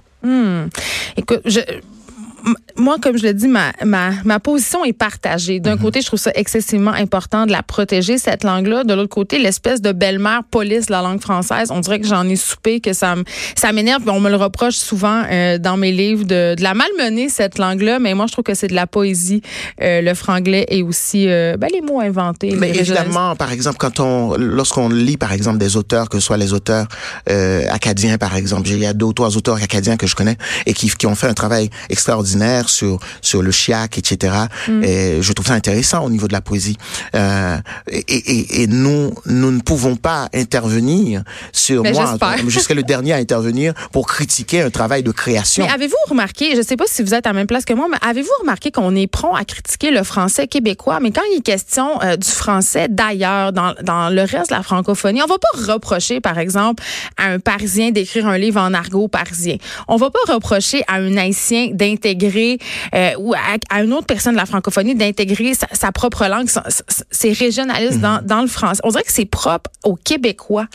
Écoute, 1.18 1.42
je, 1.46 1.60
moi, 2.78 2.98
comme 3.02 3.18
je 3.18 3.24
le 3.24 3.34
dis, 3.34 3.48
ma, 3.48 3.72
ma, 3.84 4.12
ma 4.24 4.40
position 4.40 4.84
est 4.86 4.94
partagée. 4.94 5.60
D'un 5.60 5.76
mhm. 5.76 5.82
côté, 5.82 6.02
je 6.02 6.08
trouve 6.08 6.20
ça 6.20 6.32
excessivement 6.36 6.92
important 6.92 7.46
de 7.46 7.52
la 7.52 7.64
protéger, 7.64 8.18
cette 8.18 8.44
langue-là. 8.44 8.84
De 8.84 8.94
l'autre 8.94 9.10
côté, 9.10 9.40
l'espèce 9.40 9.82
de 9.82 9.92
belle-mère 9.92 10.44
police 10.44 10.88
de 10.88 10.92
la 10.92 11.02
langue 11.02 11.22
française, 11.22 11.72
on 11.72 11.80
dirait 11.80 12.00
que 12.00 12.08
j'en 12.08 12.28
ai 12.28 12.36
soupé, 12.36 12.82
que 12.82 12.94
ça, 12.94 13.16
ça 13.56 13.72
m'énerve. 13.72 14.04
On 14.08 14.20
me 14.20 14.30
le 14.30 14.36
reproche 14.36 14.76
souvent 14.76 15.24
euh, 15.32 15.58
dans 15.58 15.78
mes 15.78 15.92
livres 15.92 16.26
de, 16.26 16.56
de 16.56 16.62
la 16.62 16.74
malmener, 16.74 17.30
cette 17.30 17.58
langue-là. 17.58 18.00
Mais 18.00 18.14
moi, 18.14 18.28
je 18.28 18.34
trouve 18.34 18.44
que 18.44 18.54
c'est 18.54 18.68
de 18.68 18.76
la 18.76 18.88
poésie, 18.88 19.42
euh, 19.82 20.02
le 20.02 20.14
franglais 20.14 20.66
et 20.70 20.84
aussi 20.84 21.28
euh, 21.28 21.58
ben, 21.58 21.70
les 21.74 21.82
mots 21.82 22.02
inventés. 22.02 22.56
Mais 22.56 22.70
évidemment, 22.70 23.36
par 23.36 23.52
exemple, 23.52 23.78
quand 23.80 24.00
on, 24.00 24.36
lorsqu'on 24.38 24.90
lit, 24.90 25.18
par 25.18 25.32
exemple, 25.32 25.58
des 25.58 25.78
auteurs, 25.78 26.10
que 26.10 26.20
ce 26.20 26.26
soit 26.26 26.38
les 26.38 26.54
auteurs 26.54 26.88
acadiens, 27.70 28.18
par 28.18 28.36
exemple, 28.36 28.68
il 28.68 28.80
y 28.80 28.86
a 28.86 28.94
deux 28.94 29.06
ou 29.06 29.14
trois 29.14 29.36
auteurs 29.38 29.62
acadiens 29.64 29.98
que 29.98 30.08
je 30.08 30.16
connais 30.16 30.38
et 30.66 30.74
qui, 30.74 30.90
qui 30.90 31.08
ont 31.08 31.16
fait 31.16 31.28
un 31.28 31.34
travail 31.34 31.70
extraordinaire 31.90 32.35
sur 32.68 33.00
sur 33.22 33.42
le 33.42 33.52
chiac, 33.52 33.98
etc. 33.98 34.34
Mm. 34.68 34.84
Et 34.84 35.22
je 35.22 35.34
trouve 35.34 35.48
ça 35.48 35.54
intéressant 35.54 36.04
au 36.06 36.10
niveau 36.10 36.28
de 36.28 36.34
la 36.34 36.42
poésie. 36.42 36.78
Euh, 37.16 37.58
et, 37.90 38.00
et, 38.00 38.64
et, 38.64 38.68
nous 38.68 39.14
nous 39.26 39.52
ne 39.52 39.62
pouvons 39.62 39.96
pas 39.96 40.30
intervenir 40.34 41.24
sur 41.52 41.84
Mais 41.84 41.92
moi. 41.92 42.18
Je 42.48 42.60
serai 42.60 42.74
le 42.74 42.84
dernier 42.84 43.14
à 43.14 43.18
intervenir 43.18 43.74
pour 43.92 44.08
critiquer 44.08 44.62
un 44.62 44.70
travail 44.70 45.04
de 45.04 45.12
création. 45.12 45.66
Mais 45.66 45.72
avez-vous 45.72 45.96
remarqué, 46.10 46.52
je 46.52 46.58
ne 46.58 46.64
sais 46.64 46.78
pas 46.78 46.86
si 46.88 47.04
vous 47.04 47.14
êtes 47.14 47.26
à 47.26 47.30
la 47.30 47.34
même 47.34 47.48
place 47.48 47.66
que 47.66 47.74
moi, 47.74 47.88
mais 47.90 47.98
avez-vous 48.02 48.30
remarqué 48.42 48.72
qu'on 48.72 48.96
est 48.96 49.08
prompt 49.08 49.36
à 49.36 49.46
critiquer 49.46 49.92
le 49.92 50.04
français 50.04 50.48
québécois, 50.48 51.00
mais 51.02 51.12
quand 51.12 51.22
il 51.32 51.38
est 51.38 51.42
question 51.42 52.02
euh, 52.02 52.16
du 52.16 52.30
français 52.30 52.88
d'ailleurs, 52.90 53.54
dans, 53.54 53.74
dans 53.84 54.10
le 54.10 54.22
reste 54.22 54.50
de 54.50 54.56
la 54.56 54.64
francophonie, 54.64 55.22
on 55.22 55.28
va 55.28 55.38
pas 55.38 55.74
reprocher, 55.74 56.20
par 56.22 56.38
exemple, 56.38 56.84
à 57.18 57.28
un 57.28 57.40
Parisien 57.40 57.92
d'écrire 57.92 58.28
un 58.28 58.38
livre 58.38 58.60
en 58.60 58.74
argot 58.74 59.08
parisien. 59.08 59.58
On 59.88 59.98
va 59.98 60.10
pas 60.10 60.34
reprocher 60.34 60.84
à 60.88 60.96
un 60.96 61.18
Haïtien 61.18 61.70
d'intégrer 61.72 62.25
euh, 62.94 63.12
ou 63.18 63.34
à, 63.34 63.82
une 63.82 63.94
autre 63.94 64.06
personne 64.06 64.34
de 64.34 64.40
la 64.40 64.46
francophonie 64.46 64.96
d'intégrer 64.96 65.54
sa, 65.54 65.92
propre 65.92 66.26
langue, 66.28 66.48
c'est 67.12 67.32
régionaliste 67.32 68.00
dans, 68.00 68.22
mhm. 68.22 68.28
dans, 68.28 68.42
le 68.42 68.48
français. 68.48 68.82
On 68.84 68.90
dirait 68.90 69.04
que 69.04 69.12
c'est 69.12 69.26
propre 69.26 69.70
aux 69.84 69.96
Québécois. 69.96 70.68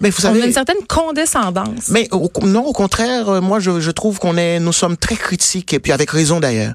Mais 0.00 0.10
vous 0.10 0.20
savez, 0.20 0.40
on 0.40 0.42
a 0.42 0.46
une 0.46 0.52
certaine 0.52 0.84
condescendance. 0.88 1.88
Mais 1.88 2.08
non, 2.42 2.64
au 2.64 2.72
contraire, 2.72 3.28
euh, 3.28 3.40
moi 3.40 3.60
je, 3.60 3.80
je 3.80 3.90
trouve 3.90 4.18
qu'on 4.18 4.36
est, 4.36 4.60
nous 4.60 4.72
sommes 4.72 4.96
très 4.96 5.16
critiques 5.16 5.72
et 5.72 5.80
puis 5.80 5.92
avec 5.92 6.10
raison 6.10 6.40
d'ailleurs, 6.40 6.74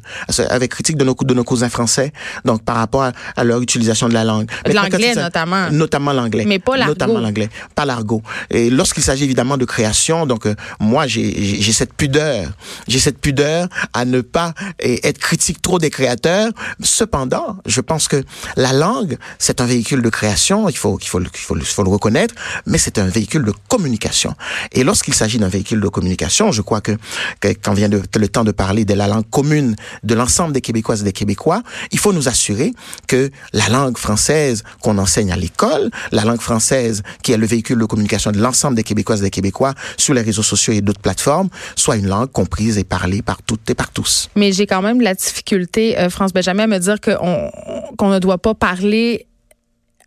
avec 0.50 0.72
critique 0.72 0.98
de 0.98 1.04
nos 1.04 1.13
de 1.13 1.34
nos 1.34 1.44
cousins 1.44 1.70
français, 1.70 2.12
donc 2.46 2.63
par 2.63 2.78
rapport 2.78 3.12
à, 3.36 3.44
leur 3.44 3.62
utilisation 3.62 4.10
de 4.10 4.13
la 4.13 4.24
langue. 4.24 4.50
L'anglais 4.66 5.16
notamment. 5.16 5.70
Notamment 5.72 6.13
l'anglais. 6.13 6.46
Mais 6.46 6.60
pas 6.60 6.78
l'argot. 6.78 6.92
Notamment 6.94 7.20
l'anglais, 7.20 7.50
pas 7.75 7.86
l'argot. 7.86 8.22
Et 8.50 8.70
lorsqu'il 8.70 9.04
s'agit 9.04 9.24
évidemment 9.24 9.58
de 9.58 9.66
création, 9.66 10.25
donc 10.25 10.46
euh, 10.46 10.56
moi 10.80 11.08
j'ai 11.08 11.72
cette 11.74 11.94
pudeur, 11.94 12.48
j'ai 12.88 13.00
cette 13.00 13.20
pudeur 13.20 13.68
à 13.94 14.06
ne 14.06 14.12
pas 14.22 14.53
et 14.79 15.08
être 15.08 15.17
critique 15.17 15.62
trop 15.62 15.79
des 15.79 15.89
créateurs. 15.89 16.51
Cependant, 16.82 17.58
je 17.65 17.82
pense 17.82 18.08
que 18.08 18.24
la 18.55 18.74
langue, 18.74 19.17
c'est 19.39 19.62
un 19.62 19.65
véhicule 19.65 20.01
de 20.01 20.10
création, 20.10 20.70
il 20.70 20.77
faut, 20.77 21.00
le 21.20 21.89
reconnaître, 21.89 22.36
mais 22.65 22.77
c'est 22.77 22.98
un 22.98 23.08
véhicule 23.08 23.43
de 23.43 23.53
communication. 23.67 24.36
Et 24.72 24.84
lorsqu'il 24.84 25.13
s'agit 25.13 25.38
d'un 25.38 25.50
véhicule 25.50 25.82
de 25.82 25.88
communication, 25.88 26.51
je 26.51 26.62
crois 26.62 26.82
que, 26.82 26.98
quand 27.62 27.74
vient 27.74 27.89
le 27.89 28.27
temps 28.27 28.43
de 28.43 28.51
parler 28.51 28.86
de 28.86 28.93
la 28.93 29.08
langue 29.08 29.29
commune 29.29 29.75
de 30.03 30.15
l'ensemble 30.15 30.53
des 30.53 30.62
Québécoises 30.62 31.01
et 31.01 31.05
des 31.05 31.13
Québécois, 31.13 31.63
il 31.91 32.00
faut 32.00 32.13
nous 32.13 32.27
assurer 32.27 32.74
que 33.08 33.32
la 33.53 33.70
langue 33.70 33.98
française 33.98 34.63
qu'on 34.82 34.98
enseigne 34.98 35.32
à 35.32 35.36
l'école, 35.36 35.89
la 36.12 36.24
langue 36.24 36.41
française 36.41 37.03
qui 37.22 37.32
est 37.32 37.38
le 37.38 37.46
véhicule 37.46 37.79
de 37.79 37.86
communication 37.86 38.32
de 38.32 38.39
l'ensemble 38.39 38.75
des 38.75 38.84
Québécoises 38.84 39.22
et 39.22 39.24
des 39.24 39.29
Québécois 39.29 39.74
sur 39.98 40.13
les 40.13 40.22
réseaux 40.22 40.43
sociaux 40.43 40.74
et 40.74 40.82
d'autres 40.82 41.01
plateformes, 41.01 41.50
soit 41.75 41.96
une 41.96 42.08
langue 42.08 42.32
comprise 42.32 42.77
et 42.77 42.84
parlée 42.84 43.22
par 43.22 43.41
toutes 43.41 43.70
et 43.70 43.75
par 43.75 43.89
Mais 44.36 44.51
j'ai 44.51 44.67
quand 44.67 44.81
même 44.81 45.01
la 45.01 45.13
difficulté, 45.13 45.98
euh, 45.98 46.10
France 46.10 46.33
Benjamin, 46.33 46.63
à 46.63 46.67
me 46.67 46.79
dire 46.79 47.00
qu'on 47.00 47.51
qu'on 47.98 48.10
ne 48.10 48.19
doit 48.19 48.38
pas 48.38 48.53
parler 48.53 49.27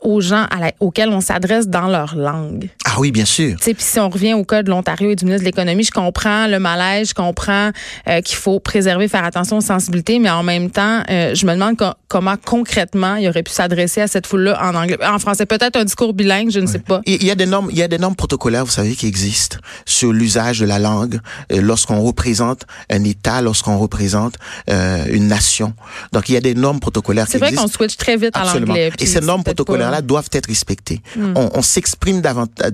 aux 0.00 0.20
gens 0.20 0.46
auxquels 0.80 1.08
on 1.08 1.20
s'adresse 1.20 1.68
dans 1.68 1.88
leur 1.88 2.16
langue. 2.16 2.68
Ah 2.84 2.96
oui, 2.98 3.10
bien 3.10 3.24
sûr. 3.24 3.56
Puis 3.60 3.74
si 3.78 3.98
on 3.98 4.08
revient 4.08 4.34
au 4.34 4.44
cas 4.44 4.62
de 4.62 4.70
l'Ontario 4.70 5.10
et 5.10 5.16
du 5.16 5.24
ministre 5.24 5.42
de 5.42 5.46
l'Économie, 5.46 5.84
je 5.84 5.90
comprends 5.90 6.46
le 6.46 6.58
malaise, 6.58 7.08
je 7.10 7.14
comprends 7.14 7.70
euh, 8.08 8.20
qu'il 8.20 8.36
faut 8.36 8.60
préserver, 8.60 9.08
faire 9.08 9.24
attention 9.24 9.58
aux 9.58 9.62
sensibilités, 9.62 10.18
mais 10.18 10.30
en 10.30 10.42
même 10.42 10.70
temps, 10.70 11.02
euh, 11.10 11.34
je 11.34 11.46
me 11.46 11.52
demande 11.52 11.76
comment 12.08 12.36
concrètement 12.42 13.16
il 13.16 13.28
aurait 13.28 13.42
pu 13.42 13.52
s'adresser 13.52 14.00
à 14.00 14.06
cette 14.06 14.26
foule-là 14.26 14.58
en 14.62 14.74
anglais, 14.74 14.98
en 15.04 15.18
français. 15.18 15.46
Peut-être 15.46 15.76
un 15.76 15.84
discours 15.84 16.14
bilingue, 16.14 16.50
je 16.50 16.60
ne 16.60 16.66
sais 16.66 16.78
pas. 16.78 17.00
Il 17.06 17.24
y 17.24 17.30
a 17.30 17.34
des 17.34 17.46
normes, 17.46 17.68
il 17.70 17.78
y 17.78 17.82
a 17.82 17.88
des 17.88 17.98
normes 17.98 18.16
protocolaires, 18.16 18.64
vous 18.64 18.70
savez, 18.70 18.94
qui 18.94 19.06
existent 19.06 19.58
sur 19.84 20.12
l'usage 20.12 20.60
de 20.60 20.66
la 20.66 20.78
langue 20.78 21.20
euh, 21.52 21.60
lorsqu'on 21.60 22.00
représente 22.00 22.62
un 22.90 23.04
État, 23.04 23.42
lorsqu'on 23.42 23.78
représente 23.78 24.34
une 24.68 25.28
nation. 25.28 25.74
Donc 26.12 26.28
il 26.28 26.34
y 26.34 26.36
a 26.36 26.40
des 26.40 26.54
normes 26.54 26.80
protocolaires. 26.80 27.26
C'est 27.28 27.38
vrai 27.38 27.52
qu'on 27.52 27.66
switch 27.66 27.96
très 27.96 28.16
vite 28.16 28.36
à 28.36 28.44
l'anglais. 28.44 28.90
Et 28.98 29.06
ces 29.06 29.20
normes 29.20 29.44
protocolaires 29.44 29.86
doivent 30.02 30.31
être 30.33 30.47
respectés. 30.47 31.02
Hmm. 31.16 31.35
On, 31.37 31.50
on 31.55 31.62
s'exprime 31.62 32.21
davantage 32.21 32.73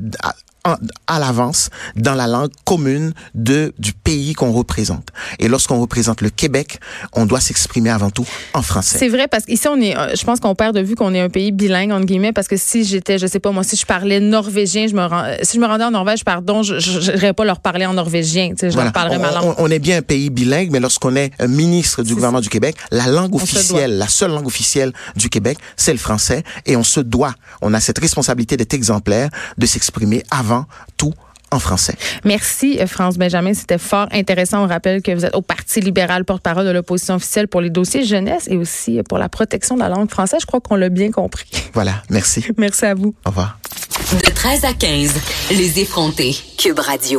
à 0.64 1.19
l'avance 1.19 1.71
dans 1.97 2.14
la 2.14 2.26
langue 2.28 2.50
commune 2.64 3.12
de 3.35 3.75
du 3.78 3.92
pays 3.92 4.33
qu'on 4.33 4.52
représente. 4.52 5.09
Et 5.40 5.49
lorsqu'on 5.49 5.81
représente 5.81 6.21
le 6.21 6.31
Québec, 6.31 6.78
on 7.14 7.26
doit 7.26 7.40
s'exprimer 7.40 7.90
avant 7.90 8.11
tout 8.11 8.26
en 8.54 8.62
français. 8.62 8.99
C'est 8.99 9.09
vrai 9.09 9.26
parce 9.26 9.45
qu'ici 9.45 9.66
on 9.66 9.81
est 9.81 9.97
euh, 9.97 10.14
je 10.14 10.25
pense 10.25 10.38
qu'on 10.38 10.54
perd 10.54 10.76
de 10.76 10.81
vue 10.81 10.95
qu'on 10.95 11.14
est 11.14 11.21
un 11.21 11.28
pays 11.28 11.50
bilingue 11.50 11.90
entre 11.90 12.07
guillemets 12.07 12.33
parce 12.33 12.47
que 12.47 12.57
si 12.57 12.85
j'étais 12.85 13.19
je 13.19 13.26
sais 13.26 13.40
pas 13.40 13.50
moi 13.50 13.64
si 13.64 13.76
je 13.76 13.85
parlais 13.85 14.21
norvégien, 14.21 14.87
je 14.87 14.95
me 14.95 15.04
rend, 15.04 15.25
si 15.42 15.57
je 15.57 15.61
me 15.61 15.66
rendais 15.66 15.85
en 15.85 15.90
Norvège 15.90 16.25
pardon, 16.25 16.62
je 16.62 16.75
n'irais 17.11 17.33
pas 17.33 17.45
leur 17.45 17.59
parler 17.59 17.87
en 17.87 17.95
norvégien, 17.95 18.50
tu 18.50 18.59
sais, 18.59 18.71
je 18.71 18.76
leur 18.76 18.92
parlerais 18.92 19.19
ma 19.19 19.33
langue. 19.33 19.54
On, 19.59 19.69
est 19.69 19.81
bien 19.81 19.99
un 19.99 20.02
pays 20.02 20.31
bilingue 20.31 20.71
mais 20.71 20.81
lorsqu'on 20.81 21.16
est 21.16 21.33
un 21.40 21.49
ministre 21.49 22.04
du 22.04 22.14
gouvernement 22.14 22.40
du 22.40 22.49
Québec, 22.49 22.76
la 22.92 23.09
langue 23.09 23.35
officielle, 23.35 23.99
la 23.99 24.09
seule 24.09 24.31
langue 24.31 24.47
officielle 24.47 24.92
du 25.16 25.28
Québec, 25.28 25.59
c'est 25.76 25.92
le 25.92 25.99
français 25.99 26.45
et 26.66 26.76
on 26.76 26.85
se 26.85 27.00
doit, 27.00 27.35
on 27.62 27.75
a 27.75 27.81
cette 27.81 27.99
responsabilité 27.99 28.57
d'être 28.57 28.75
exemplaire, 28.75 29.28
de 29.59 29.66
s'exprimer 29.66 30.23
avant 30.31 30.51
tout 30.97 31.14
en 31.52 31.59
français. 31.59 31.94
Merci, 32.25 32.78
euh, 32.80 32.87
France 32.87 33.18
Benjamin. 33.18 33.54
C'était 33.54 33.78
fort 33.78 34.09
intéressant. 34.11 34.64
On 34.64 34.66
rappelle 34.66 35.02
que 35.02 35.12
vous 35.12 35.25
êtes 35.25 35.35
au 35.35 35.42
Parti 35.42 35.80
libéral, 35.80 36.25
porte-parole 36.25 36.64
de 36.64 36.71
l'opposition 36.71 37.14
officielle 37.16 37.49
pour 37.49 37.61
les 37.61 37.71
dossiers 37.71 38.04
jeunesse 38.04 38.49
et 38.49 38.56
aussi 38.56 39.00
pour 39.09 39.18
la 39.18 39.28
protection 39.28 39.75
de 39.75 39.80
la 39.80 39.88
langue 39.88 40.11
française. 40.11 40.40
Je 40.40 40.47
crois 40.47 40.61
qu'on 40.61 40.76
l'a 40.76 40.88
bien 40.88 41.11
compris. 41.11 41.50
Voilà. 41.75 42.02
Merci. 42.11 42.44
Merci 42.59 42.85
à 42.85 42.94
vous. 42.94 43.14
Au 43.25 43.30
revoir. 43.30 43.59
De 44.12 44.30
13 44.30 44.64
à 44.64 44.75
15, 44.75 45.14
les 45.52 45.80
effrontés. 45.80 46.37
Cube 46.59 46.78
Radio. 46.78 47.11